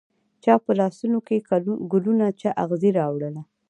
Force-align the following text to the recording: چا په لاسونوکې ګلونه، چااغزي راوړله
چا 0.43 0.53
په 0.65 0.71
لاسونوکې 0.79 1.37
ګلونه، 1.91 2.25
چااغزي 2.41 2.89
راوړله 2.99 3.41